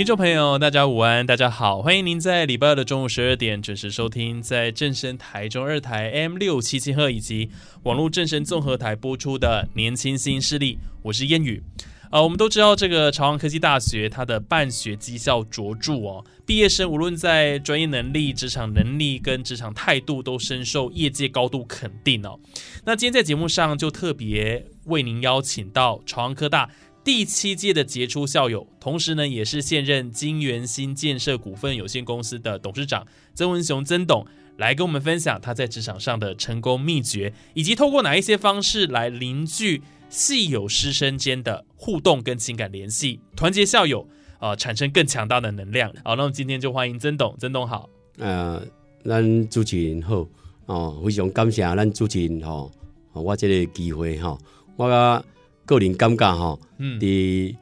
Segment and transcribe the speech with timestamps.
[0.00, 7.50] 听众朋友，大家午安，大家好，欢迎您在礼拜二的中午十二点准时收听，在正声台中二台 M 六七七赫以及
[7.82, 11.62] 网络正声综合台播出的《年轻新势力》，我是烟雨。
[12.10, 22.40] 呃，我们都知道这个朝阳科技大学，它的办学绩效卓著哦，毕业生无论在专业能力、职场能力跟职场态度，都深受业界高度肯定哦。
[22.86, 26.70] 那今天在节目上就特别为您邀请到朝阳科大。
[27.02, 34.26] 第七届的杰出校友，同时呢，也是现任金源新建设股份有限公司的董事长曾文雄曾董，
[34.58, 44.06] 来跟我们分享他在职场上的成功秘诀，以及透过哪一些方式来凝聚系友师生间的互动跟情感联系，团结校友，
[44.38, 45.90] 呃，产生更强大的能量。
[46.04, 47.88] 好，那么今天就欢迎曾董，曾董好。
[48.18, 48.62] 呃，
[49.06, 50.26] 咱主持人好，
[50.66, 52.70] 哦，非常感谢咱主持人吼，
[53.14, 54.36] 我这个机会哈，
[54.76, 55.24] 我。
[55.70, 56.58] 个人感觉哈，
[56.98, 57.54] 伫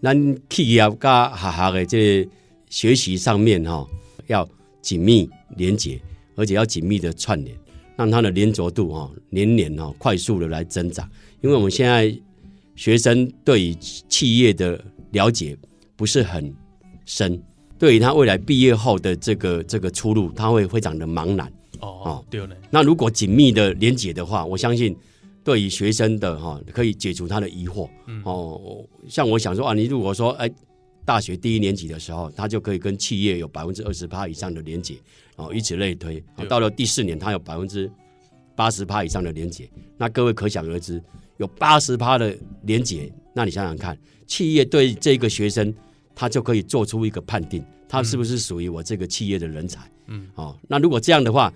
[0.00, 2.30] 咱企业甲学校的这个
[2.70, 3.84] 学习上面哈，
[4.28, 4.48] 要
[4.80, 6.00] 紧密连接，
[6.36, 7.56] 而且要紧密的串联，
[7.96, 11.10] 让它的连着度哈年年哈快速的来增长。
[11.40, 12.16] 因为我们现在
[12.76, 15.56] 学生对于企业的了解
[15.96, 16.54] 不是很
[17.06, 17.42] 深，
[17.76, 21.52] 对于他未来毕业后的这个这个出路，他会非常的茫然。
[21.80, 24.96] 哦，对了，那如果紧密的连接的话，我相信。
[25.48, 27.88] 对于学生的哈，可以解除他的疑惑。
[28.22, 30.50] 哦，像我想说啊，你如果说哎，
[31.06, 34.96] 大学第一年级的时候，他就可以跟企业有百分之二十趴以上的连结，
[35.36, 36.22] 哦，以此类推。
[36.50, 37.90] 到了第四年，他有百分之
[38.54, 39.66] 八十趴以上的连结。
[39.96, 41.02] 那各位可想而知，
[41.38, 45.74] 有八十趴的连结，那你想想看，企业对这个学生，
[46.14, 49.90] 他就可以做出一个判定，他是不是属于我这个企业的人才？
[50.08, 51.50] 嗯，哦，那如果这样的话。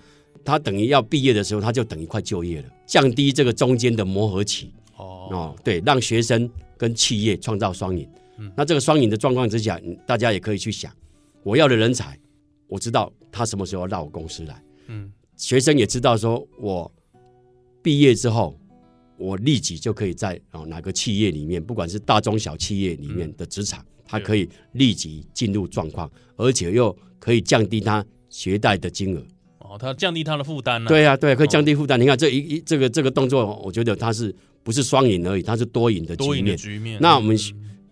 [0.45, 4.71] 他等于要毕业的时候，他就等于快就业了，降低这个中间的磨合期。
[4.97, 8.07] 哦哦，对，让学生跟企业创造双赢。
[8.37, 10.95] 嗯，那这个双赢的状况之下，大家也可以去想，
[11.41, 12.15] 我要的人才，
[12.67, 14.63] 我知道他什么时候到我公司来。
[14.89, 16.91] 嗯，学生也知道说，我
[17.81, 18.55] 毕业之后，
[19.17, 29.25] 我立即就可以在啊哪个企业里面，不管是大中小企业里面的职场，他可以立即进入状况，而且又可以降低他学贷的金额。
[29.77, 30.87] 它降低它的负担呢？
[30.87, 31.99] 对啊，对，可以降低负担。
[31.99, 35.41] 你看这一一这个这个动作，我觉得它是不是双赢而已？
[35.41, 36.99] 它是多赢的多赢的局面。
[37.01, 37.37] 那我们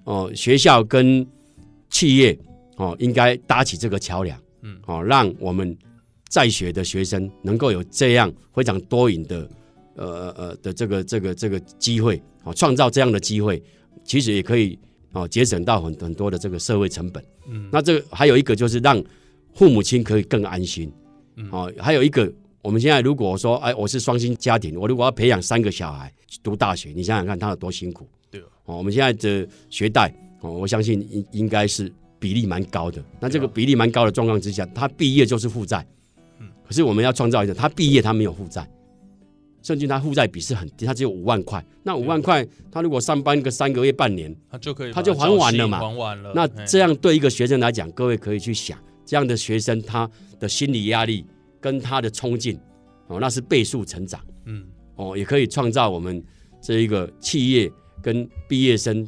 [0.03, 1.25] 哦，学校跟
[1.90, 2.38] 企业
[2.78, 5.78] 哦，应该搭起这个桥梁，嗯，哦，让我们
[6.28, 9.50] 在学的学生能够有这样非常多赢的
[9.96, 13.62] 呃呃的这个这个这个机会，哦，创造这样的机会，
[14.03, 14.78] 其实也可以
[15.12, 17.24] 哦节省到很很多的这个社会成本。
[17.47, 19.03] 嗯，那这个还有一个就是让
[19.53, 20.91] 父母亲可以更安心。
[21.52, 22.31] 哦，还有一个，
[22.62, 26.12] 我们现在如果说，哎，我是双薪家庭，我如果要培养三个小孩
[26.44, 28.08] 读大学，你想想看，他有多辛苦。
[28.30, 33.03] 对哦，我们现在的学贷，哦，我相信应应该是比例蛮高的。
[33.20, 35.86] 那这个比例蛮高的状况之下，他毕业就是负债。
[36.40, 36.47] 嗯。
[36.64, 38.70] 可是我们要创造一个，他毕业他没有负债，
[39.64, 41.64] 甚至他负债比是很低，他只有五万块。
[41.84, 45.80] 那五万块，他如果上班个三个月、半年，他就可以，他就还完了嘛。
[45.80, 46.31] 还完了。
[46.36, 48.78] 那这样对一个学生来讲，各位可以去想。
[49.06, 51.26] 这样的学生，他的心理压力
[51.60, 52.60] 跟他的冲劲，
[53.08, 56.24] 哦，那是倍数成长，嗯，哦，也可以创造我们
[56.62, 59.08] 这一个企业跟毕业生，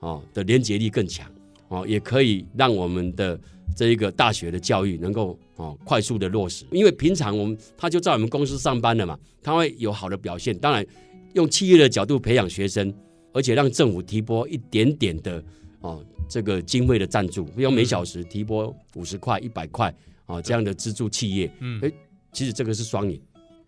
[0.00, 1.30] 哦的连结力更强，
[1.68, 3.38] 哦，也可以让我们的
[3.76, 6.64] 这一个大学的教育能够哦快速的落实。
[6.70, 10.56] 因为平常我们他就在我们公司上班了嘛，他会有好的表现。
[10.58, 10.86] 当然，
[11.34, 12.92] 用企业的角度培养学生，
[13.32, 15.42] 而且让政府提拨一点点的
[15.80, 16.04] 哦。
[16.28, 19.92] 这个经费的赞助，比如每小时提拨五十块、一百块
[20.26, 21.90] 啊，这样的资助企业，嗯，哎，
[22.32, 23.20] 其实这个是双赢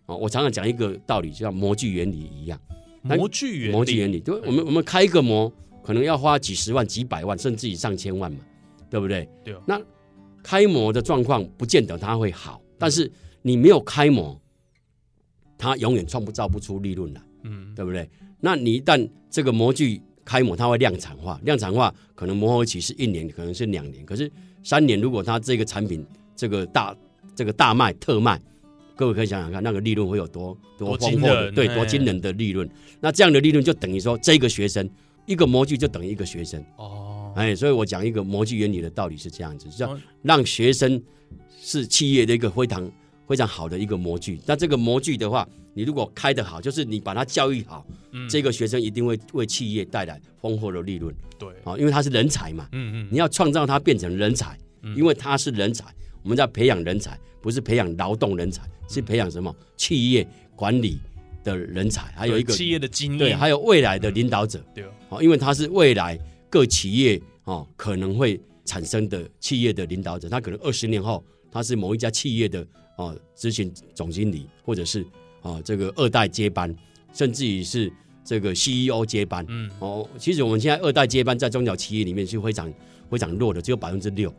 [0.05, 0.15] 哦。
[0.15, 2.57] 我常常讲一个道理，就像模具原理一样。
[3.01, 5.51] 模具原理，模具原理，对，我们我们开一个模，
[5.83, 8.39] 可能要花几十万、几百万，甚至于上千万嘛，
[8.89, 9.27] 对不对？
[9.43, 9.53] 对。
[9.67, 9.77] 那
[10.41, 13.11] 开模的状况不见得它会好，但是
[13.41, 14.39] 你没有开模，
[15.57, 18.09] 它永远创不造不出利润来，嗯，对不对？
[18.39, 24.31] 那你一旦这个模具开模，它会量产化，量产化可能磨合期是一年，可能是两年，可是
[24.63, 26.05] 三年，如果它这个产品
[26.35, 26.95] 这个大
[27.35, 28.39] 这个大卖特卖，
[28.95, 32.69] 各位可以想想看，那个利润会有多多丰厚的，对，多惊人的利润。
[32.99, 34.89] 那这样的利润就等于说，这个学生
[35.25, 41.01] 一个模具就等于一个学生，哦，哎，所以我讲一个模具原理的道理是这样子，叫哦让学生
[41.59, 42.91] 是企业的一个非常
[43.27, 44.39] 非常好的一个模具。
[44.45, 48.27] 那这个模具的话，你如果开得好，就是你把他教育好，嗯。
[48.29, 51.13] 这个学生一定会为企业带来丰厚的利润。
[51.37, 53.07] 对，啊，因为他是人才嘛，嗯嗯。
[53.11, 54.95] 你要创造他变成人才，嗯。
[54.95, 55.85] 因为他是人才，
[56.21, 59.53] 我们在培养人才，不是培养劳动人才，是培养什么？
[59.75, 60.99] 企业管理
[61.43, 64.63] 的人才，还有一个企业的经验对，验，还有未来的领导者。
[64.73, 66.17] 对，哦，因为他是未来
[66.49, 72.65] 各企业哦可能会产生的企业的领导者，他可能二十年后他是某一家企业的
[72.97, 75.05] 哦执行总经理，或者是
[75.43, 76.75] 哦这个二代接班，
[77.13, 77.93] 甚至于是
[78.25, 79.45] 这个 CEO 接班。
[79.47, 82.73] 嗯，哦，其实我们现在二代接班在中小企业里面是非常
[83.09, 84.33] 非常弱的，只有百分之六，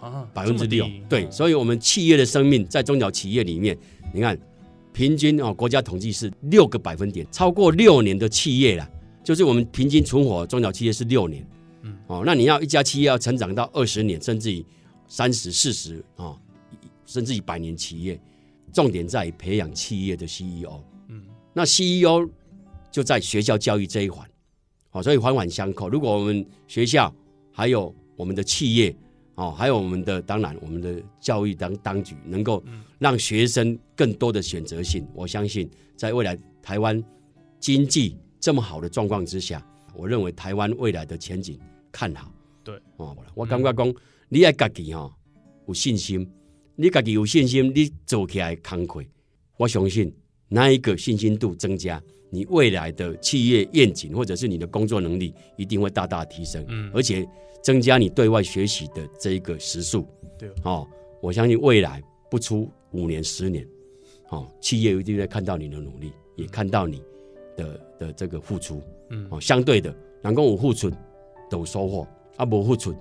[0.00, 0.86] 啊，百分之六。
[1.08, 3.78] 对，哦所以我们企业的生命在中小企业里面，
[4.12, 4.36] 你看
[4.92, 8.90] 平均哦，国家统计是六个百分点，超过六年的企业啦，
[9.22, 11.46] 就是我们平均存活中小企业是六年。
[11.82, 14.64] 嗯，哦，那你要一家企业要成长到二十年，甚至于
[15.06, 16.34] 三十、四十啊，
[17.04, 18.18] 甚至于百年企业，
[18.72, 20.82] 重点在于培养企业的 CEO。
[21.08, 21.22] 嗯，
[21.52, 22.28] 那 CEO
[22.90, 24.28] 就在学校教育这一环，
[24.90, 25.88] 好、所以环环相扣。
[25.88, 27.14] 如果我们学校
[27.52, 28.94] 还有我们的企业，
[29.34, 32.64] 哦，还有我们的当然我们的教育当当局能够
[32.98, 37.02] 让学生更多的选择性，我相信在未来台湾
[37.60, 39.62] 经济这么好的状况之下，
[39.94, 41.58] 我认为台湾未来的前景
[41.92, 42.32] 看好。
[42.64, 43.94] 对，哦，我感觉讲，
[44.28, 45.14] 你爱家己哈
[45.68, 46.26] 有信心，
[46.76, 49.06] 你家己有信心，你做起来慷慨，
[49.56, 50.14] 我相信
[50.48, 57.26] 那一个信心度增加，你未来的企业愿景或者是你的工作能力一定会大大提升，嗯而且
[57.62, 60.06] 增加你对外学习的这一个时数。
[60.38, 60.86] 对，哦，
[61.22, 63.66] 我相信未来不出五年、十年，
[64.28, 67.02] 哦，企业一定会看到你的努力，也看到你
[67.56, 68.82] 的的这个付出。
[69.08, 70.90] 嗯，哦，相对的，能够有付出
[71.48, 72.06] 都有收获，
[72.36, 72.94] 啊，无付出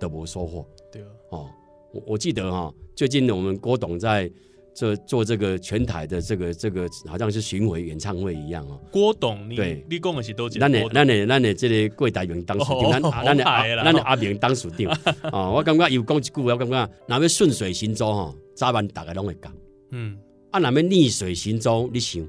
[0.00, 0.66] 都无收获。
[0.90, 1.48] 对，哦，
[1.92, 4.30] 我我记得哈、最近我们郭董在
[4.72, 8.80] 这做这个全台的这个这个好像是巡回演唱会一样哦。
[8.92, 10.58] 郭董，你对你讲的是都几？
[10.60, 14.98] 咱的咱的咱的这个柜台员当属长，咱哦啊咱的好歹啦阿明当属长。
[15.32, 19.52] 哦，我感觉有讲一句，我感觉若要顺水行舟吼，早晚大家拢会讲。
[19.90, 20.16] 嗯，
[20.50, 22.24] 啊，若要逆水行舟，你想，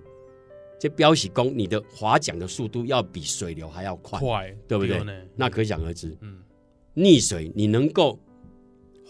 [0.80, 5.14] 这表示讲你的划桨的速度要比水流还要快，快，对不对呢？
[5.36, 6.18] 那可想而知。
[6.22, 6.40] 嗯，
[6.96, 8.20] 逆水，你能够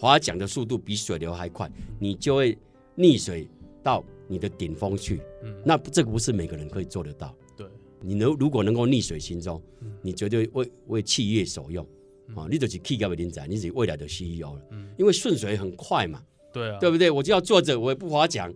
[0.02, 1.70] 划桨的速度比水流还快，
[2.00, 2.58] 你就会
[2.96, 3.48] 逆水
[3.84, 5.20] 到你的顶峰去。
[5.44, 7.32] 嗯那这个不是每个人可以做得到。
[7.56, 7.64] 对，
[8.00, 11.86] 你能如果能够逆水行舟嗯，你绝对为为企业所用
[12.26, 12.48] 嗯啊！
[12.50, 14.62] 你就是企业的人才，你是未来的 CEO 了。
[14.72, 16.20] 嗯，因为顺水很快嘛，
[16.52, 17.08] 对啊，对不对？
[17.08, 18.52] 我就要坐着，我也不划桨，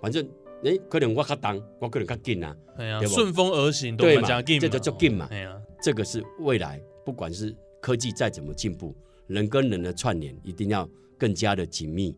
[0.00, 0.24] 反正
[0.62, 2.56] 哎，可能我较当，我可能较紧啊。
[2.76, 8.94] 哎呀，顺风而行，对嘛这就叫紧嘛哎呀，这个是未来，不管是科技再怎么进步，
[9.26, 10.88] 人跟人的串联一定要
[11.18, 12.14] 更加的紧密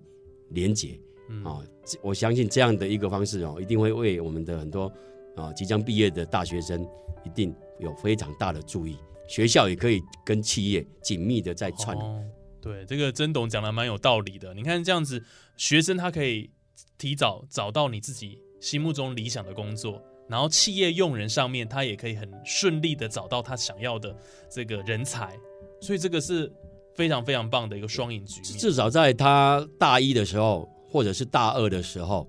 [0.50, 0.98] 连结
[1.28, 1.62] 嗯啊！
[2.02, 4.92] 我相信这样的一个方式哦，一定会为我们的很多
[5.36, 6.86] 啊即将毕业的大学生
[7.24, 8.96] 一定有非常大的注意。
[9.28, 12.08] 学校也可以跟企业紧密的在串联。
[12.08, 12.24] 哦，
[12.60, 14.54] 对，这个曾董讲的蛮有道理的。
[14.54, 15.20] 你看这样子，
[15.56, 16.48] 学生他可以
[16.96, 24.16] 提早找到你自己心目中理想的工作，然后企业用人上面他也可以很顺利的找到他想要的
[24.48, 25.36] 这个人才，
[25.80, 26.48] 所以这个是
[26.96, 28.58] 非常非常棒的一个双赢局面。
[28.58, 32.26] 至少在他大一的时候，或者是大二的时候，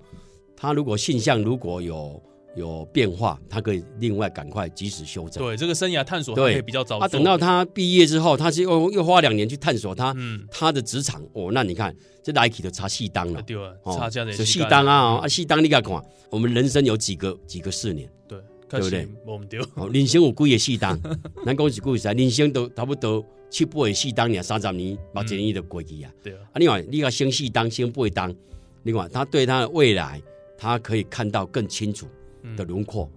[0.55, 2.21] 他如果性向如果有
[2.55, 5.43] 有变化，他可以另外赶快及时修正。
[5.43, 11.51] 对这个生涯探索，他对可以比较早啊，等到他毕业之后，他是又又花两年去探索他、嗯，他的职场哦。
[11.53, 14.85] 那你看这 Nike 都差细当了，对啊，哦差价的是细当。
[14.85, 18.09] 啊，哦啊细当你敢看，我们人生有几个几个四年。
[18.27, 19.03] 对，对不对？
[19.03, 20.99] 可惜我们丢，哦，人生有几个细当，
[21.45, 26.13] 咱讲是几实人生都差不多七八个细当，年三十年、八一年就过去啊。
[26.21, 28.35] 对啊，啊，另外你看先细当，先八当，
[28.83, 30.21] 另外他对他的未来，
[30.57, 32.07] 他可以看到更清楚
[32.43, 33.09] 嗯的轮廓。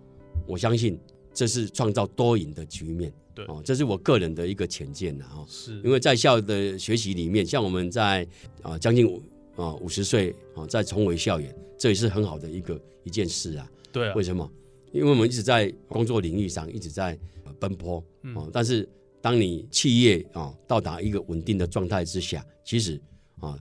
[0.46, 0.99] 我相信
[1.32, 3.12] 这是创造多赢的局面。
[3.32, 5.46] 对哦，这是我个人的一个浅见的哦。
[5.49, 8.26] 是因为在校的学习里面，像我们在
[8.62, 9.22] 啊将近五
[9.56, 13.70] 啊五十岁啊再重回校园，这也是很好的一个一件事啊。
[13.92, 14.50] 对啊为，什么？
[14.92, 18.88] 因为我们一直在工作领域上一直在呃奔波嗯哦，但是
[19.23, 23.00] 当你企业啊到达一个稳定的状态之下，其实
[23.41, 23.59] 啊，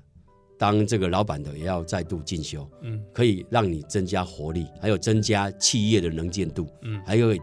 [0.58, 7.36] 当这个老板的也要再度进修，嗯可以让你增加活力，还有增加企业的能见度，嗯还有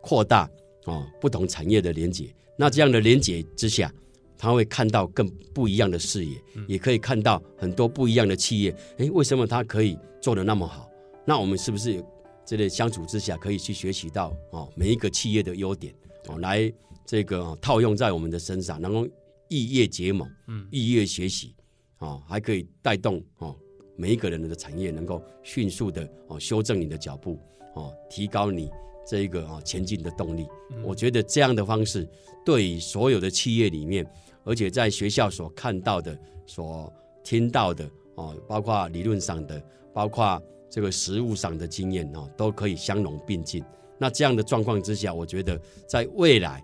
[0.00, 0.48] 扩大
[0.84, 2.32] 啊不同产业的连接。
[2.56, 3.92] 那这样的连接之下，
[4.38, 8.74] 他会看到更不一样的视野，也可以看到很多不一样的企业。
[8.98, 10.88] 诶，为什么他可以做的那么好？
[11.26, 12.04] 那我们是不是
[12.44, 15.92] 这类相处之下，可以去学习到哦每一个企业的优点
[16.28, 16.72] 哦，来
[17.04, 19.06] 这个、哦套用在我们的身上，然后
[19.48, 21.54] 异业结盟，嗯异业学习
[21.98, 23.56] 哦，还可以带动哦
[23.96, 27.38] 每一个人的产业能够迅速的哦修正你的脚步
[27.74, 28.70] 哦，提高你
[29.06, 30.46] 这一个哦前进的动力。
[30.82, 32.08] 我觉得这样的方式
[32.44, 34.04] 对于所有的企业里面，
[34.44, 36.92] 而且在学校所看到的、所
[37.22, 43.62] 听到的哦，包括理论上的，包括这个实务上的经验哦，都可以相融并进。
[43.98, 46.62] 那这样的状况之下，我觉得在未来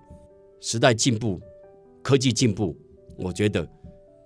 [0.60, 1.40] 时代进步、
[2.02, 2.76] 科技进步，
[3.16, 3.68] 我觉得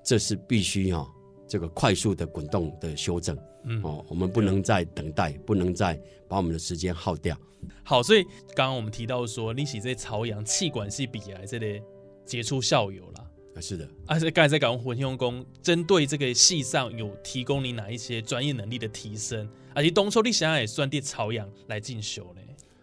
[0.04, 1.08] 这是必须哈、
[1.48, 3.36] 这个快速的滚动的修正。
[3.66, 5.98] 嗯哦，我们不能再等待，不能再
[6.28, 7.34] 把我们的时间耗掉。
[7.82, 8.22] 好，所以
[8.54, 11.82] 刚刚我们提到说，你是这朝阳气管系比来这类
[12.26, 13.24] 杰出校友啦。
[13.54, 22.42] 啊，是的，而且刚才在讲混用工，针对这个系上有提供你哪一些专业能力的提升，而且东抽你想想也算对朝阳来进修嘞。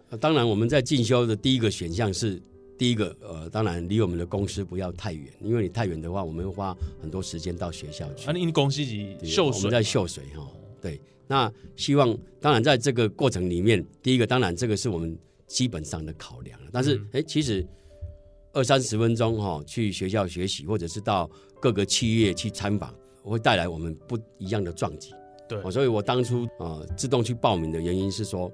[0.09, 2.41] 呃当然我们在进修的第一个选项是
[2.81, 8.27] 第一个，呃，当然离我们的公司不要太远，因为你太远的话，我们会花很多时间到学校去。
[8.27, 17.63] 啊，你公司是对秀水我们在秀水哈、对，那希望当然在这个过程里面，第一个当然这个是我们基本上的考量了，但是嗯哎、诶其实
[18.51, 25.13] 二三十分钟哈、去学校学习，或者是到各个企业去参访，会带来我们不一样的撞击。
[25.47, 28.51] 对哦，所以我当初呃自动去报名的原因是说，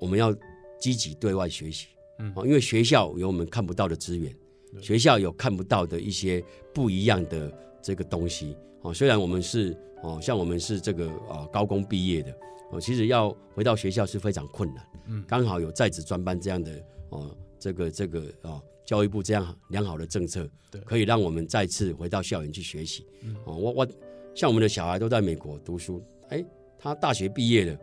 [0.00, 0.34] 我们要
[0.80, 2.32] 积极对外学习，嗯。
[2.36, 4.34] 哦，因为学校有我们看不到的资源，
[4.72, 4.82] 对。
[4.82, 7.52] 学校有看不到的一些不一样的
[7.82, 12.32] 这个东西，哦，虽然我们是哦，像我们是这个呃高工毕业的，
[12.70, 15.24] 哦，其实要回到学校是非常困难，嗯。
[15.26, 16.72] 刚好有在职专班这样的
[17.10, 23.34] 哦，这个这个哦，教育部这样良好的政策对，可以让我们再次回到校园去学习，嗯。
[23.44, 23.88] 哦，我我
[24.34, 26.44] 像我们的小孩都在美国读书，哎，
[26.78, 27.78] 他大学毕业了。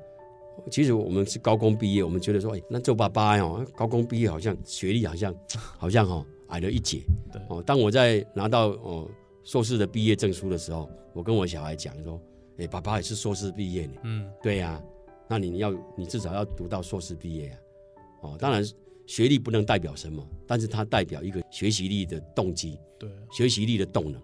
[0.69, 5.33] 其实我们是高工毕业，我们觉得说，哎，那做爸爸哦，高工毕业好像学历好像
[5.77, 7.01] 好像哈、哦、矮了一截。
[7.31, 9.09] 对哦，当我在拿到哦
[9.43, 12.21] 硕士的毕业证书的时候，我跟我小孩讲说，
[12.57, 13.93] 哎，爸爸也是硕士毕业呢。
[14.03, 14.81] 嗯对呀、
[15.27, 17.57] 那你要你至少要读到硕士毕业啊、
[18.21, 18.63] 哦，当然
[19.07, 24.21] 学历不能代表什么，但是它代表一个学习力的动机，对，学习力的动能。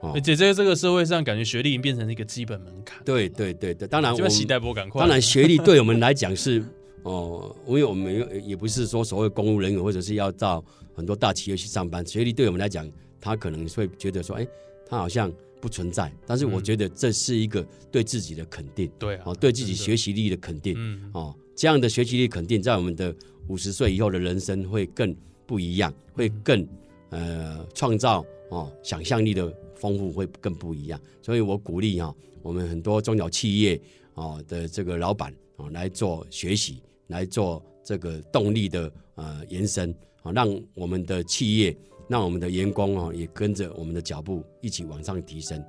[0.00, 3.02] 哦而，且在这个社会上，感觉学历已经变成一个基本门槛。
[3.04, 5.00] 对对对对，当然我们待波赶快。
[5.00, 6.62] 当然，学历对我们来讲是
[7.02, 10.62] 哦，因为我们也也不是说所谓公务人员或者是要到
[10.94, 14.46] 很多大企业去上班，学历对我们来讲，他可能会觉得说，哎，
[14.88, 16.12] 他好像不存在。
[16.26, 23.14] 但是我嗯觉得这是一个对自己的肯定，对啊，哦，对自己学习力的肯定，嗯哦，这样的学习力肯定，在我们的
[23.48, 26.66] 五十岁以后的人生会更不一样，会更
[27.10, 31.00] 呃创造哦想象力的丰富会更不一样。
[31.22, 33.80] 所以我鼓励啊、我们很多中小企业
[34.14, 41.76] 啊的这个老板啊来做学习，来做这个动力的呃延伸，啊、让我们的企业，
[42.08, 45.62] 让我们的员工啊也跟着我们的脚步一起往上提升。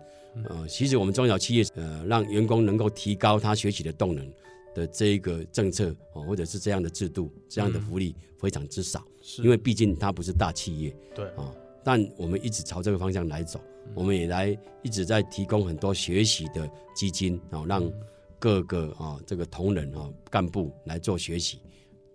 [0.49, 4.31] 呃，其实我们中小企业呃让员工能够提高他学习的动能
[4.75, 10.95] 的这一个政策哦，或者是这样的制度、这样的福利非常之少，是因为毕竟它不是大企业。
[11.15, 11.51] 对啊、
[11.83, 13.59] 但我们一直朝这个方向来走，
[13.95, 17.91] 我们也来一直在提供很多学习的基金，哦，让
[18.39, 21.59] 各个啊、这个同仁啊、干部来做学习，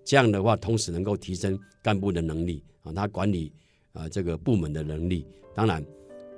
[0.05, 3.53] 这样的话，同时能够提升干部的能力啊、他管理
[3.93, 5.27] 啊、这个部门的能力。
[5.55, 5.85] 当然，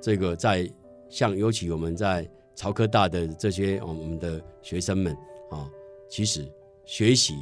[0.01, 0.69] 这个在
[1.09, 5.15] 像尤其我们在朝科大的这些、哦、我们的学生们
[5.51, 5.69] 啊、
[6.09, 6.51] 其实
[6.85, 7.35] 学习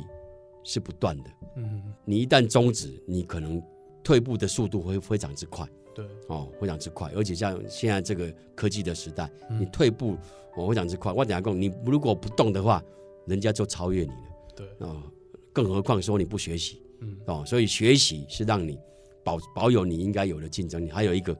[0.63, 1.29] 是不断的。
[1.55, 3.61] 嗯你一旦终止，你可能
[4.03, 7.11] 退步的速度会非常之快对，哦，非常之快。
[7.15, 10.17] 而且像现在这个科技的时代，嗯你退步
[10.55, 11.11] 哦非常之快。
[11.11, 12.83] 我讲，你如果不动的话，
[13.27, 14.15] 人家就超越你了
[14.55, 15.01] 对，哦。
[15.51, 18.77] 更何况说你不学习嗯哦，所以学习是让你
[19.23, 21.37] 保保有你应该有的竞争力，还有一个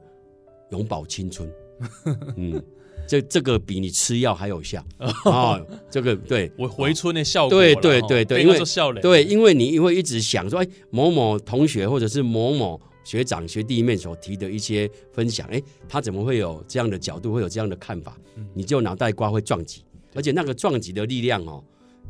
[0.70, 1.52] 永葆青春。
[2.36, 2.62] 嗯，
[3.08, 4.84] 这这个比你吃药还有效
[5.26, 5.66] 哦。
[5.90, 7.64] 这个对，我回春的效果啦。
[7.64, 8.58] 对对吼对对因为。
[9.02, 18.18] 对，因为你会一直想说，哎，某某同学或者是某某学长学弟妹所提的一些分享，哎，他怎么会有这样的角度，会有这样的看法？
[18.36, 19.84] 嗯你就脑袋瓜会撞击，
[20.14, 21.62] 而且那个撞击的力量哦，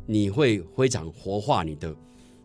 [0.07, 1.95] 你会非常活化你的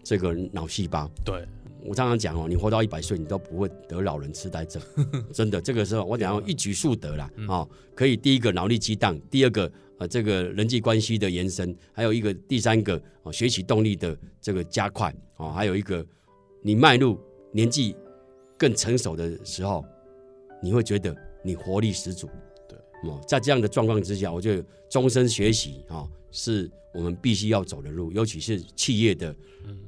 [0.03, 1.09] 这个脑细胞。
[1.23, 1.45] 对
[1.85, 4.81] 我常常讲哦，你活到一百岁，你都不会得老人痴呆症，
[5.31, 5.61] 真的。
[5.61, 16.05] 这个时候我讲一下一举数得啦，嗯哦，可以第一个脑力激荡，第二个呃这个人际关系的延伸，还有一个第三个哦学习动力的这个加快哦，还有一个
[16.61, 17.17] 你迈入
[17.53, 17.95] 年纪
[18.59, 19.83] 更成熟的时候，
[20.61, 22.29] 你会觉得你活力十足。
[22.67, 22.77] 对，
[23.09, 29.33] 哦，在这样的状况之下，我觉得终身学习啊、哦，是我们必须要走的路，尤其是企业的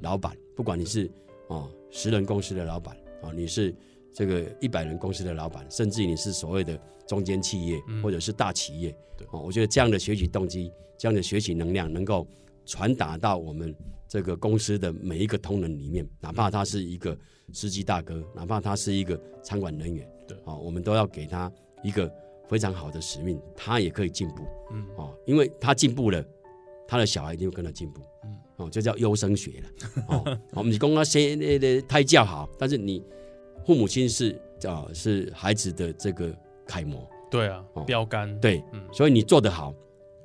[0.02, 1.12] 老板，不管你是
[1.48, 3.76] 哦十人公司的老板啊、哦，你是
[4.14, 9.28] 这个一百人公司的老板，甚至你是所谓的中间企业或者是大企业，对。
[9.32, 12.26] 哦，我觉得这样的学习动机、这样的学习能量，能够
[12.66, 13.76] 传达到我们
[14.08, 17.18] 这个公司的每一个同仁里面，哪怕他是一个
[17.54, 20.38] 司机大哥，哪怕他是一个餐馆人员，对。
[20.46, 21.52] 哦，我们都要给他
[21.84, 22.12] 一个
[22.48, 24.86] 非常好的使命，他也可以进步，嗯。
[24.98, 26.24] 哦，因为他进步了，
[26.88, 28.38] 他的小孩一定会跟他进步，嗯。
[28.58, 33.04] 哦，这叫优生学了，哦， 我们讲他先那个胎教好，但是你
[33.66, 36.32] 父母亲是啊、是孩子的这个
[36.68, 38.84] 楷模，对啊哦，标杆，对，嗯。
[38.94, 39.74] 所以你做得好，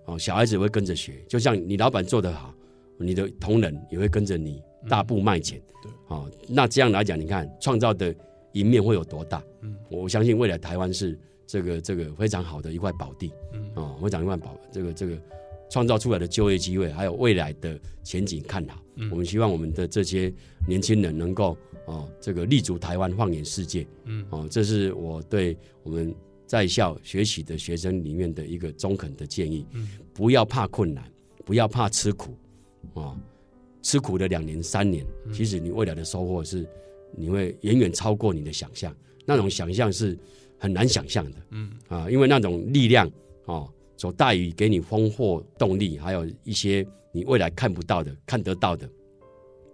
[0.06, 2.54] 哦，小孩子会跟着学，就像你老板做得好，
[2.98, 5.60] 你的同仁也会跟着你大步迈前。
[5.82, 8.14] 对，哦，那这样来讲，你看创造的
[8.52, 9.42] 赢面会有多大？
[9.62, 15.16] 嗯，我相信未来台湾是这个这个非常好的一块宝地，嗯哦，非常一块宝，这个这个
[15.68, 18.80] 创造出来的就业机会，还有未来的前景看好。
[18.94, 20.32] 嗯我们希望我们的这些
[20.66, 23.86] 年轻人能够哦，这个立足台湾，放眼世界。
[24.04, 26.14] 嗯哦，这是我对我们
[26.46, 29.66] 在校学习的学生里面的一个中肯的建议。
[29.72, 31.04] 嗯不要怕困难，
[31.44, 32.34] 不要怕吃苦，
[32.94, 33.14] 啊、
[33.82, 36.66] 吃苦的两年三年，嗯其实你未来的收获是
[37.14, 40.18] 你会远远超过你的想象，那种想象是
[40.58, 43.10] 很难想象的嗯啊，因为那种力量
[43.44, 48.88] 哦，所带予给你丰厚动力，还有一些你未来看不到的、看得到的，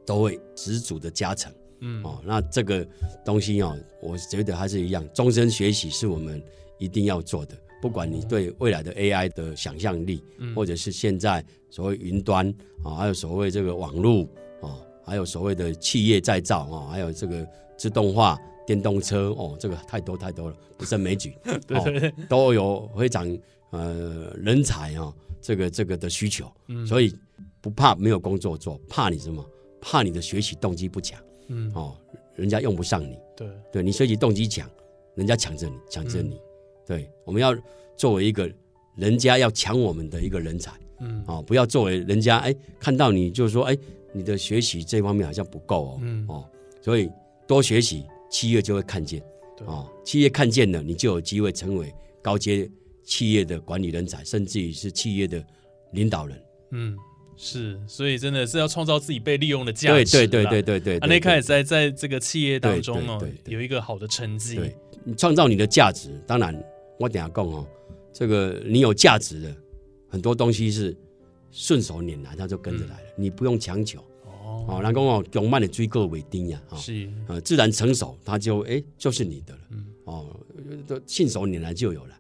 [0.05, 1.53] 都会十足的加成。
[1.85, 2.85] 嗯哦，那这个
[3.25, 6.43] 东西哦，我觉得还是一样，终身学习是我们
[6.83, 7.55] 一定要做的。
[7.81, 10.55] 不管你对未来的 AI 的想象力，嗯。
[10.55, 12.53] 或者是现在所谓云端
[12.85, 14.23] 啊、还有所谓这个网络
[14.61, 17.47] 啊、还有所谓的企业再造啊、还有这个
[17.77, 21.35] 自动化、电动车哦，这个太多太多了，不胜枚举。
[21.45, 21.59] 对。
[21.83, 23.39] 对对，哦，都有非常
[23.71, 26.87] 呃人才哦，这个这个的需求，嗯。
[26.87, 27.13] 所以
[27.61, 29.45] 不怕没有工作做，怕你什么？
[29.81, 31.21] 怕你的学习动机不强。
[31.49, 31.73] 嗯。
[31.75, 31.97] 哦，
[32.37, 34.71] 人家用不上你，对，对你学习动机强，
[35.17, 36.41] 人家抢着你，抢着你，
[36.87, 37.57] 对，我们要
[37.97, 38.51] 作为一个
[38.97, 41.25] 人家要抢我们的一个人才，嗯。
[41.27, 43.77] 哦，不要作为人家哎看到你就说哎
[44.13, 46.25] 你的学习这方面好像不够哦，嗯。
[46.29, 46.45] 哦，
[46.81, 47.11] 所以
[47.47, 49.23] 多学习，企业就会看见，
[49.57, 49.67] 对。
[49.67, 52.71] 哦，企业看见了，你就有机会成为高阶
[53.05, 55.45] 企业的管理人才，甚至于是企业的
[55.93, 56.97] 领导人，嗯
[57.35, 60.27] 是，所以真的是要创造自己被利用的价值啦。
[60.27, 64.57] 对对对对对，啊，对那开始在在这个企业当中哦对对，对有一个好的成绩。
[64.57, 66.55] 对你创造你的价值，当然
[66.99, 67.67] 我等下讲哦，
[68.13, 69.57] 这个你有价值的
[70.09, 70.97] 很多东西是
[71.51, 74.01] 顺手拈来，他就跟着来了，你不用强求。
[74.25, 74.81] 哦，哦。
[74.83, 79.87] 人讲哦，勇慢的追个尾丁呀，哦，是，呃，自然成熟，它就哎就是你的了，嗯。
[80.05, 80.37] 哦，
[80.87, 82.19] 都信手拈来就有了，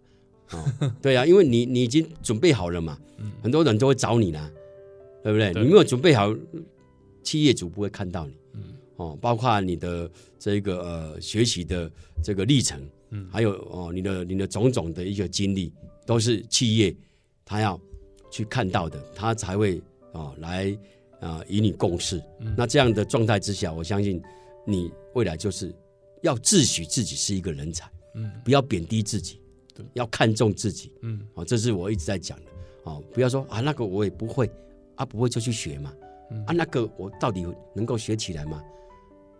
[0.52, 3.30] 哦，对啊， 因为你你已经准备好了嘛，嗯。
[3.42, 4.50] 很多人都会找你啦，
[5.22, 5.52] 对不对？
[5.52, 5.62] 对。
[5.62, 6.34] 你没有准备好，
[7.22, 8.62] 企业主不会看到你，嗯。
[8.96, 11.90] 哦，包括你的这个呃学习的
[12.22, 12.80] 这个历程，
[13.12, 15.72] 嗯还有哦你的你的种种的一个经历，
[16.04, 16.94] 都是企业
[17.44, 17.80] 他要
[18.30, 19.80] 去看到的，他才会
[20.12, 20.76] 哦来
[21.20, 22.20] 啊、与你共事。
[22.40, 24.20] 嗯那这样的状态之下，我相信
[24.66, 25.72] 你未来就是
[26.22, 29.40] 要自诩自己是一个人才，嗯不要贬低自己
[29.74, 30.92] 对，要看重自己。
[31.02, 32.50] 嗯哦，这是我一直在讲的。
[32.84, 34.50] 哦，不要说啊那个我也不会，
[34.96, 35.94] 啊不会就去学嘛，
[36.30, 38.60] 嗯啊那个我到底能够学起来吗？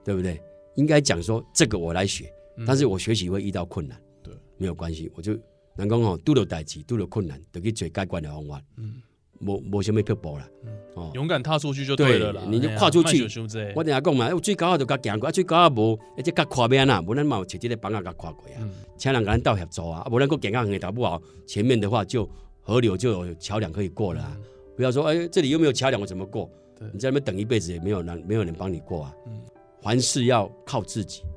[0.05, 0.41] 对不对？
[0.77, 2.33] 应该讲说这个我来学，嗯
[2.67, 5.39] 但是我学习会遇到困难，对，没有关系，我就
[5.77, 9.03] 能讲哦，拄到代志，拄到困难，就去找解决的方法，嗯，
[9.41, 10.49] 无无什么漂泊啦。
[10.65, 10.73] 嗯。
[10.95, 13.27] 哦，勇敢踏出去就对了啦，对你就跨出去。
[13.75, 18.59] 我等下讲嘛，哎最高啊就甲行过，啊最高啊无，而且甲跨边啦，无咱嘛有找这个帮啊甲跨过啊。
[18.61, 18.71] 嗯。
[18.99, 22.29] 请人跟咱到协助啊，啊，不然够健康远打不好，前面的话就
[22.61, 24.37] 河流就有桥梁可以过了、啊。
[24.77, 26.51] 不要说哎，这里又没有桥梁，我怎么过？
[26.79, 26.87] 对？
[26.93, 29.15] 你在那边等一辈子也没有人，没有人帮你过啊。
[29.27, 29.41] 嗯。
[29.81, 31.23] 凡事要靠自己。
[31.23, 31.32] 啊、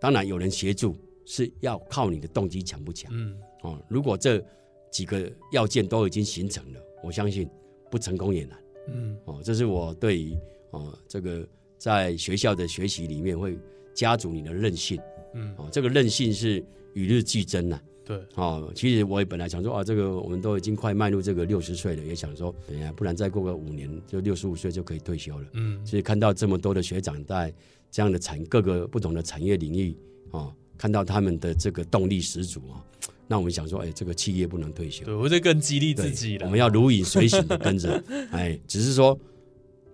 [0.00, 3.82] 当然有人协助，是要靠你的动机强不强嗯哦。
[3.88, 4.42] 如果这
[4.90, 7.48] 几个要件都已经形成了，我相信
[7.90, 9.40] 不成功也难嗯哦。
[9.42, 10.36] 这是我对于
[10.70, 11.46] 哦这个
[11.78, 13.58] 在学校的学习里面会
[13.94, 15.00] 加足你的韧性。
[15.34, 25.46] 嗯，哦，这个韧性是与日俱增呐、对，哦，其实我也本来想说啊，这个我们都已经快迈入这个六十岁了，也想说，哎呀，不然再过个五年，就六十五岁就可以退休了。
[25.52, 27.52] 嗯所以看到这么多的学长在
[27.96, 29.96] 这样的产各个不同的产业领域
[30.32, 36.44] 哦，看到他们的这个动力十足啊、哦，那我们想说，哎，这个企业不能退休，对，我就更激励自己了。
[36.44, 39.18] 我们要如影随形的跟着， 哎，只是说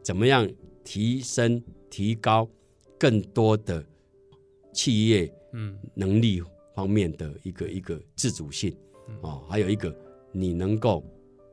[0.03, 0.51] 怎么样
[0.83, 2.49] 提升、提高
[2.99, 3.85] 更多的
[4.73, 6.43] 企业嗯能力
[6.75, 8.75] 方面的一个一个自主性。
[9.11, 9.17] 嗯。
[9.21, 9.97] 哦，还有一个
[10.33, 11.05] 你能够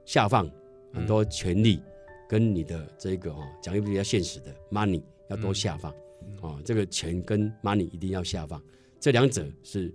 [0.03, 0.49] 下放
[0.91, 1.79] 很多权利
[2.27, 5.91] 跟你的这个哦，讲一个比较现实的 money 要多下放。
[5.91, 6.08] 嗯
[6.41, 8.62] 哦，这个钱跟 money 一定要下放，
[8.99, 9.93] 这两者是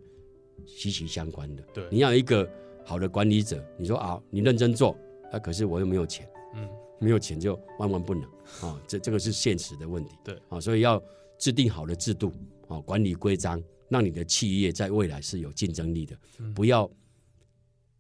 [0.67, 1.63] 息息相关的。
[1.73, 2.49] 对你要一个
[2.85, 4.97] 好的管理者，你说啊，你认真做，
[5.33, 6.69] 啊，可是我又没有钱，嗯
[7.01, 8.23] 没有钱就万万不能
[8.63, 10.13] 啊，这这个是现实的问题。
[10.23, 11.03] 对啊，所以要
[11.39, 12.33] 制定好的制度
[12.69, 16.91] 啊，管理规章，让你的企业在未来是有竞争力的，嗯不要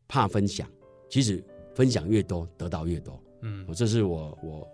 [0.06, 0.70] 怕分享，
[1.08, 1.42] 其实
[1.74, 3.20] 分享越多，得到越多。
[3.74, 4.68] 这是我我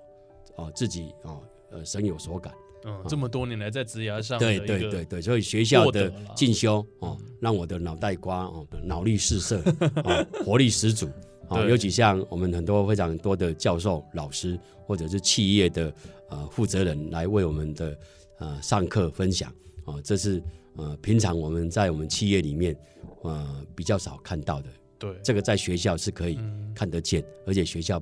[0.56, 2.54] 哦自己哦呃深有所感。
[2.84, 9.62] 嗯，这么多年来在职涯上对对对对，所以学校的进修哦嗯，让我的脑袋瓜哦脑力四射，
[10.04, 11.08] 哦活力十足。
[11.48, 15.92] 哦，尤其像我们很多非常多的教授、老师，或者是企业的
[16.28, 17.98] 呃负责人来为我们的
[18.38, 19.52] 呃上课分享，
[19.84, 20.40] 哦，这是
[20.76, 22.76] 呃平常我们在我们企业里面
[23.22, 24.68] 呃比较少看到的。
[24.96, 28.00] 对这个在学校是可以嗯看得见，而且学校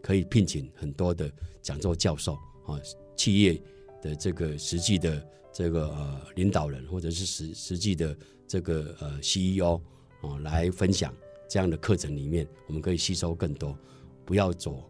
[0.00, 1.28] 可以聘请很多的
[1.60, 2.34] 讲座教授
[2.66, 2.78] 啊，
[3.16, 3.60] 企业
[4.02, 9.80] 的这个实际的这个呃领导人，或者是实实际的这个呃 CEO
[10.22, 11.14] 哦来分享
[11.48, 13.76] 这样的课程里面，我们可以吸收更多，
[14.24, 14.82] 不要走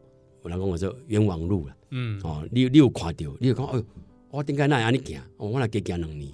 [0.42, 3.84] 我老公我说冤枉路了嗯哦，你你有看到，你有讲哎呦，
[4.30, 6.32] 我点解那样你行，哦，我来给行两年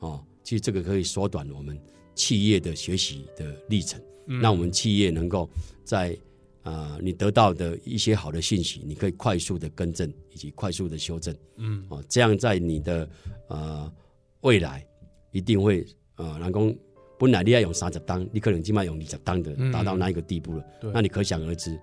[0.00, 1.78] 哦，其实这个可以缩短我们
[2.14, 4.00] 企业的学习的历程。
[4.26, 5.46] 嗯让我们企业能够
[5.84, 6.18] 在
[6.64, 11.32] 啊、呃你得到的一些好的信息，你可以快速的更正以及快速的修正。
[11.56, 11.86] 嗯。
[11.88, 13.08] 哦，这样在你的
[13.48, 13.92] 呃
[14.40, 14.84] 未来
[15.30, 16.74] 一定会呃，人讲
[17.18, 19.70] 本来你要用三十档，你可能起码用二十档的嗯。
[19.70, 20.90] 达到那一个地步了，对。
[20.92, 21.78] 那你可想而知，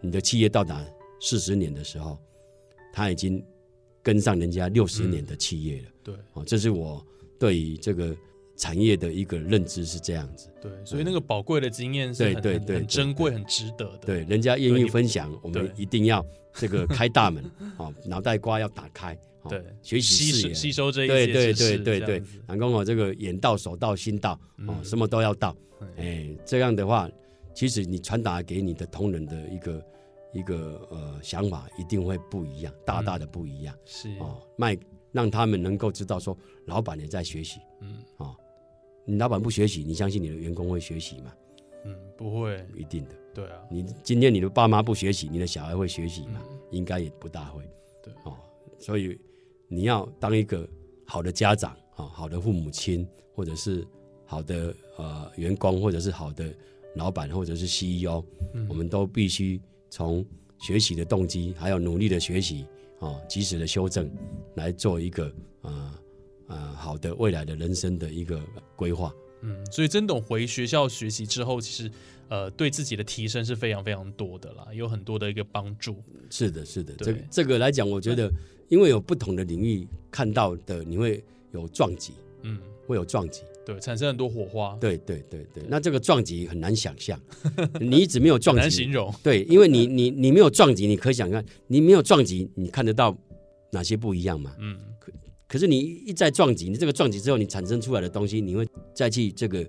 [0.00, 0.84] 你的企业到达
[1.20, 2.18] 四十年的时候，
[2.92, 3.42] 他已经
[4.02, 5.88] 跟上人家六十年的企业了。
[6.02, 6.14] 对。
[6.32, 7.04] 哦，这是我
[7.38, 8.16] 对于这个
[8.56, 10.48] 产业的一个认知是这样子。
[10.60, 13.98] 对，所以那个宝贵的经验是对很很对对对很珍贵、很值得的。
[14.06, 17.44] 对，人家愿意分享，我们一定要这个开大门，
[17.78, 22.06] 哦，脑袋瓜要打开，哦对，学习吸收视野，吸收这一对对些知识对对对。
[22.06, 24.32] 这样子，南宫我这个眼到手到心到，
[24.66, 24.84] 哦，嗯。
[24.84, 27.10] 什么都要到，嗯哎，这样的话，
[27.54, 29.86] 其实你传达给你的同仁的一个
[30.32, 34.08] 一个呃想法，一定会不一样，大大的不一样是。
[34.18, 34.76] 哦，卖
[35.12, 36.36] 让他们能够知道说，
[36.66, 37.98] 老板也在学习嗯。
[38.16, 38.34] 哦，
[39.04, 41.32] 你老板不学习，你相信你的员工会学习吗？
[41.84, 43.10] 嗯，不会，一定的。
[43.34, 46.40] 对啊，你今天你的爸妈不学习，你的小孩会学习吗？
[46.48, 47.62] 嗯应该也不大会。
[48.02, 48.36] 对哦，
[48.78, 49.16] 所以
[49.68, 50.68] 你要当一个
[51.04, 53.86] 好的家长啊、哦好的父母亲，或者是
[54.24, 56.52] 好的呃员工，或者是好的
[56.96, 60.24] 老板，或者是 CEO，、嗯我们都必须从
[60.58, 62.66] 学习的动机，还有努力的学习
[62.98, 64.10] 哦，及时的修正，
[64.56, 65.94] 来做一个呃
[66.46, 68.40] 呃好的未来的人生的一个
[68.76, 69.12] 规划。
[69.42, 71.90] 嗯，所以曾董回学校学习之后，其实
[72.28, 76.02] 呃对自己的提升是非常非常多的啦，有很多的一个帮助。
[76.30, 78.30] 是的，是的，这个这个来讲，我觉得
[78.68, 83.42] 因为有不同的领域看到的，你会有撞击，嗯，会有撞击。
[83.66, 87.18] 对，产生很多火花，对对对对，那这个撞击很难想象，
[87.80, 89.10] 你一直没有撞击形，容。
[89.22, 93.16] 对，因为你你你没有撞击，你可以想象，你没有撞击，你看得到
[93.72, 94.54] 哪些不一样嘛？
[94.58, 94.78] 嗯，
[95.54, 99.64] 可是你一再撞击，你这个撞击之后，你产生出来的东西，你会再去这个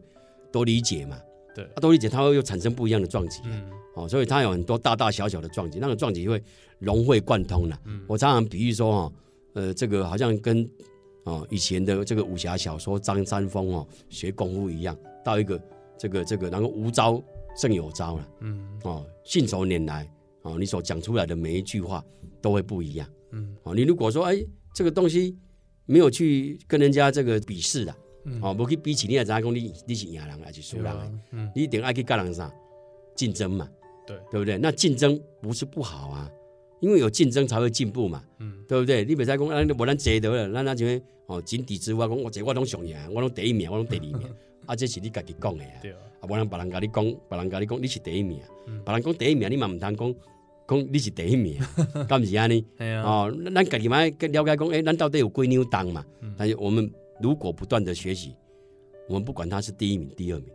[0.51, 1.15] 多理解嘛？
[1.53, 3.41] 对啊，多理解，它会又产生不一样的撞击。
[3.45, 6.41] 嗯哦，所以它有很多大大小小的撞击，那个撞击会
[6.79, 7.79] 融会贯通的。
[7.85, 9.13] 嗯我常常比喻说哦，
[9.53, 10.67] 呃，这个好像跟
[11.25, 15.61] 哦以前的这个武侠小说张三丰哦学功夫一样，到一个
[15.99, 17.23] 这个这个，然后无招
[17.55, 22.03] 胜有招了嗯哦，信手拈来哦，你所讲出来的每一句话
[22.41, 23.75] 都会不一样嗯哦。
[23.75, 24.43] 你如果说哎
[24.73, 25.37] 这个东西
[25.85, 27.95] 没有去跟人家这个比试的
[28.25, 31.51] 嗯，哦，不去比起，你也知道讲你你是赢人还是输人嗯。
[31.55, 32.51] 你一定爱去跟人啥
[33.15, 33.69] 竞争嘛，
[34.07, 34.17] 对。
[34.31, 34.57] 对不对？
[34.57, 36.29] 那竞争不是不好啊，
[36.79, 38.63] 因为有竞争才会进步嘛，嗯。
[38.67, 39.05] 对不对？
[39.05, 40.85] 你别再讲，咱无咱坐得了，咱咱就
[41.27, 44.19] 哦井底之蛙，讲我这我拢上赢，我拢第一名，我拢第二名，
[44.65, 48.39] 啊，这是你家己讲的啊，对啊，啊，无人别人甲你讲，别人甲你讲你是第一名。
[48.65, 50.15] 嗯，别人讲第一名，你嘛毋通讲
[50.67, 51.59] 讲你是第一名，
[52.07, 52.65] 敢毋是安尼？
[53.03, 56.05] 哦，咱家己嘛了解讲，诶，咱到底有几牛当嘛？
[56.21, 58.35] 嗯但是我们如果不断的学习，
[59.07, 60.49] 我们不管他是第一名、第二名，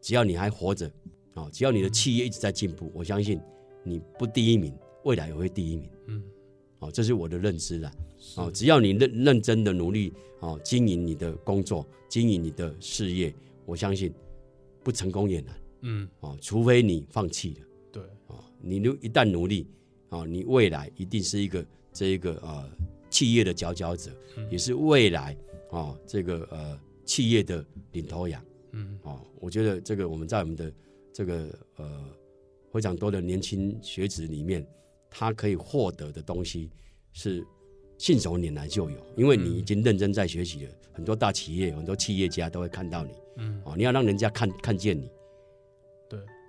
[0.00, 0.90] 只要你还活着，
[1.34, 3.40] 哦，只要你的企业一直在进步，我相信
[3.82, 4.72] 你不第一名，
[5.04, 5.88] 未来也会第一名。
[6.06, 6.22] 嗯
[6.80, 7.90] 哦，这是我的认知啦。
[8.36, 14.12] 哦，只要你认认真的努力，哦，经营你的工作，经营你的事业，我相信
[14.82, 15.54] 不成功也难。
[15.86, 17.60] 嗯哦，除非你放弃了。
[18.64, 19.66] 你如一旦努力，
[20.08, 22.70] 哦，你未来一定是一个这一个呃
[23.10, 24.10] 企业的佼佼者，
[24.50, 25.36] 也是未来
[25.70, 29.20] 哦这个呃企业的领头羊嗯哦。
[29.40, 30.72] 我觉得这个我们在我们的
[31.12, 32.04] 这个呃
[32.72, 34.66] 非常多的年轻学子里面，
[35.10, 36.70] 他可以获得的东西
[37.12, 37.46] 是
[37.98, 40.72] 信手拈来就有，因为你已经认真在学习了。
[40.92, 45.10] 很多大企业、很多企业家都会看到你嗯哦，你要让人家看看见你。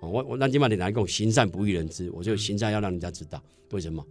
[0.00, 4.04] 我我那今晚你来跟我行善不欲人知，我就行善要让人家知道，为什么？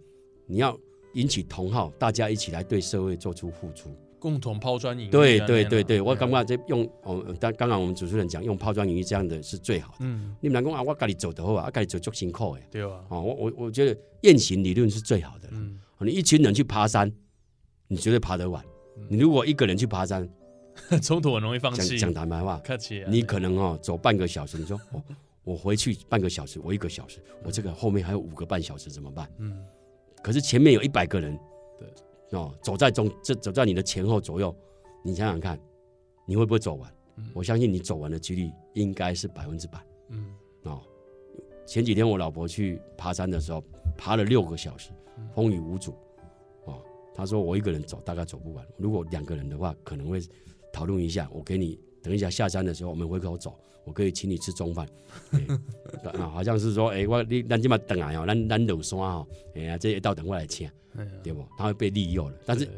[0.46, 0.78] 你要
[1.14, 3.90] 引起同好，大家一起来对社会做出付出。
[4.18, 5.10] 共同抛砖引玉啊。
[5.12, 9.98] 对对对对，我啊刚刚这用哦，刚刚刚我们主持人讲用抛砖引玉这样的是最好的。
[10.00, 12.62] 嗯你们来讲啊，我家里走的好啊，啊家里走足辛苦的。
[12.70, 15.48] 对啊，哦，我我我觉得雁行理论是最好的。
[15.52, 17.10] 嗯哦你一群人去爬山，
[17.88, 18.62] 你绝对爬得完。
[19.08, 20.28] 你如果一个人去爬山，
[21.02, 21.96] 冲突很容易放弃。
[21.96, 25.02] 讲讲坦白话，客气啊，你可能哦走半个小时，你说哦
[25.46, 29.30] 我回去半个小时，我一个小时，我这个后面还有五个半小时怎么办？
[29.38, 29.64] 嗯
[30.20, 31.38] 可是前面有一百个人，
[31.78, 31.88] 对
[32.36, 34.52] 哦，走在中这走在你的前后左右，
[35.04, 35.56] 你想想看，
[36.26, 36.92] 你会不会走完？
[37.18, 39.78] 嗯我相信你走完的几率应该是百分之百
[40.08, 40.82] 嗯哦。
[41.64, 43.62] 前几天我老婆去爬山的时候，
[43.96, 45.94] 爬了六个小时，嗯风雨无阻
[46.64, 46.82] 哦。
[47.14, 50.20] 她说我一个人走大概走不完，如果两个人的话，可能会
[50.72, 54.86] 讨论一下，我给你等一下下山的时候，我们回头走，我可以请你吃中饭。
[55.32, 55.46] 欸
[56.18, 60.68] 啊，好像是说，哎、我你咱今嘛等来哦，咱咱楼山哦，哎呀，这一道等我来请，
[61.22, 61.42] 对不？
[61.56, 62.36] 他会被利用了。
[62.44, 62.68] 但是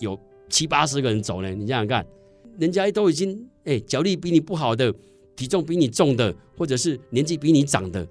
[0.00, 0.18] 有
[0.50, 2.06] 七八十个人走呢，你想想看，
[2.58, 4.92] 人家都已经哎脚力比你不好的，
[5.34, 8.06] 体重比你重的，或者是年纪比你长的，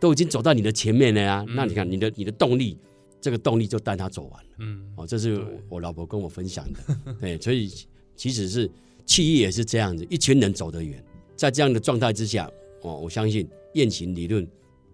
[0.00, 1.44] 都已经走到你的前面了呀。
[1.46, 2.76] 嗯那你看你的你的动力，
[3.20, 4.50] 这个动力就带他走完了。
[4.58, 6.80] 嗯哦，这是我老婆跟我分享的。
[7.20, 7.70] 对，所以
[8.16, 8.68] 其实是
[9.06, 11.02] 企业也是这样子，一群人走得远。
[11.38, 12.50] 在这样的状态之下，
[12.82, 14.46] 哦，我相信宴行理论，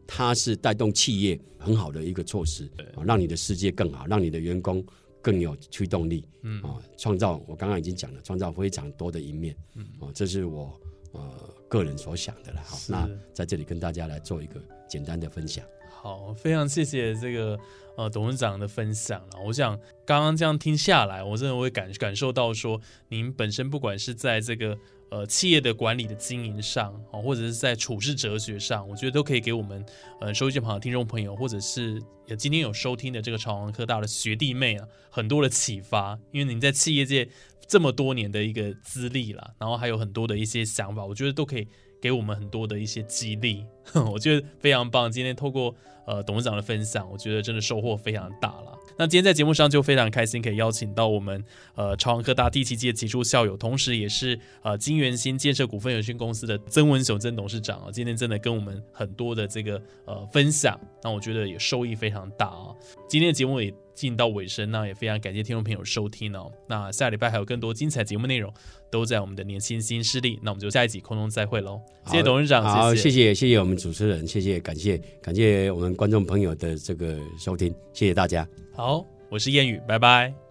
[0.06, 4.84] 它是带动企业很好的一个措施，哦，让你的世界更好，让你的员工
[5.22, 10.78] 更有驱动力，嗯哦，创造我刚刚已经讲了，创造非常多的一面，嗯哦，这是我
[11.12, 11.32] 呃
[11.66, 12.60] 个人所想的了。
[12.62, 15.64] 好，那在这里跟大家来做一个简单的分享。
[15.88, 17.58] 好，非常谢谢这个
[17.96, 19.40] 呃董事长的分享了。
[19.46, 22.78] 我想刚刚这样听下来，我真的会感感受到说，
[23.08, 24.76] 您本身不管是在这个
[25.10, 29.84] 呃企业的管理的经营上，哦，或者是在处事哲学上，我觉得都可以给我们
[30.20, 36.18] 呃收音机旁的听众朋友，或者是也今天有收听的这个朝阳科大的学弟妹啊，很多的启发。
[36.32, 37.28] 因为您在企业界
[37.66, 41.66] 这么多年的一个资历了，然后还有很多的一些想法，我觉得都可以
[42.04, 43.64] 给我们很多的一些激励，
[44.12, 45.10] 我觉得非常棒。
[45.10, 45.74] 今天透过
[46.06, 48.78] 呃董事长的分享，我觉得真的收获非常大了。
[48.98, 51.42] 那今天在节目上就非常开心，可以邀请到我们
[51.74, 62.68] 呃朝阳科大第七届杰出校友，同时也是呃金源新建设股份有限公司的曾文雄曾董事长啊，今天真的跟我们很多的这个呃分享，那我觉得也收益非常大啊。
[63.08, 66.50] 今天的节目也进到尾声，呢也非常感谢听众朋友收听哦。
[66.68, 68.52] 那下礼拜还有更多精彩节目内容
[68.90, 71.80] 都在我们的年轻新势力，那我们就下一集空中再会喽。
[72.06, 78.46] 谢谢董事长，好，谢谢谢谢谢我们主持人，谢谢感谢感谢我们观众朋友的这个收听，谢谢大家。
[78.74, 80.43] 好，我是谚语，拜拜。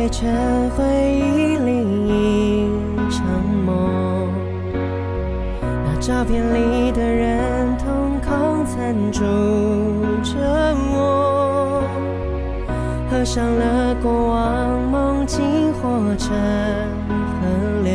[0.00, 0.82] 灰尘，回
[1.12, 1.68] 忆里
[2.06, 3.22] 一场
[3.66, 4.32] 梦。
[5.62, 9.20] 那照片里的人，瞳孔残住
[10.22, 10.40] 着
[10.94, 11.82] 我。
[13.10, 16.34] 合上了过往，梦境化成
[17.36, 17.46] 河
[17.84, 17.92] 流，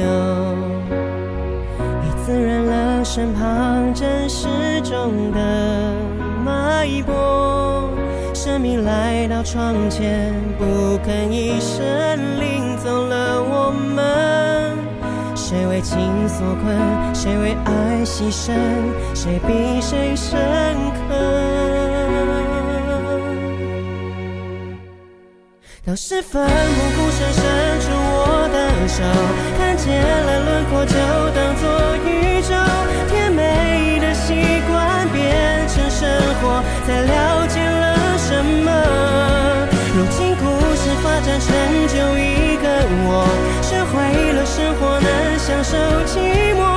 [2.04, 4.48] 已滋润了身旁真实
[4.84, 5.39] 中的
[6.46, 7.89] 脉搏。
[8.32, 10.35] 生命来到窗前，
[10.65, 11.86] 不吭一声，
[12.39, 14.75] 领走了我们。
[15.36, 17.13] 谁为情所困？
[17.13, 18.51] 谁为爱牺牲？
[19.13, 20.36] 谁比谁深
[20.91, 21.13] 刻？
[25.86, 26.49] 当时奋不
[26.97, 27.43] 顾身伸
[27.82, 29.04] 出我的手，
[29.60, 30.95] 看见了轮廓就
[31.36, 31.63] 当作
[32.08, 32.56] 宇宙，
[33.08, 34.34] 甜美的习
[34.67, 36.10] 惯变成生
[36.41, 38.71] 活，才了解了什么。
[39.95, 40.43] 如今故
[40.75, 41.55] 事发展成
[41.88, 42.67] 就一个
[43.08, 43.23] 我
[43.62, 46.75] 学会了生活能享受寂寞。